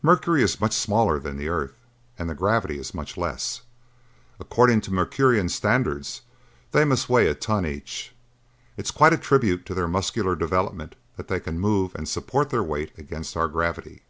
Mercury 0.00 0.42
is 0.42 0.58
much 0.58 0.72
smaller 0.72 1.18
than 1.20 1.36
the 1.36 1.50
earth 1.50 1.74
and 2.18 2.30
the 2.30 2.34
gravity 2.34 2.78
is 2.78 2.94
much 2.94 3.18
less. 3.18 3.60
According 4.40 4.80
to 4.80 4.90
Mercurian 4.90 5.50
standards, 5.50 6.22
they 6.72 6.82
must 6.86 7.10
weigh 7.10 7.26
a 7.26 7.34
ton 7.34 7.66
each. 7.66 8.14
It 8.78 8.86
is 8.86 8.90
quite 8.90 9.12
a 9.12 9.18
tribute 9.18 9.66
to 9.66 9.74
their 9.74 9.86
muscular 9.86 10.34
development 10.34 10.94
that 11.18 11.28
they 11.28 11.40
can 11.40 11.60
move 11.60 11.94
and 11.94 12.08
support 12.08 12.48
their 12.48 12.62
weight 12.62 12.92
against 12.96 13.36
our 13.36 13.48
gravity. 13.48 14.00